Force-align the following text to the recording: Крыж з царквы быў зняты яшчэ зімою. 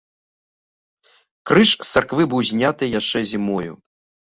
Крыж 1.51 1.69
з 1.75 1.87
царквы 1.93 2.23
быў 2.33 2.41
зняты 2.51 2.91
яшчэ 2.99 3.19
зімою. 3.35 3.73